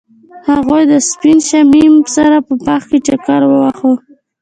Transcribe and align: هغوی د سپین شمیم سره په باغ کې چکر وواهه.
هغوی 0.49 0.83
د 0.91 0.93
سپین 1.09 1.37
شمیم 1.49 1.93
سره 2.15 2.37
په 2.47 2.53
باغ 2.65 2.81
کې 2.89 2.99
چکر 3.07 3.41
وواهه. 3.49 3.91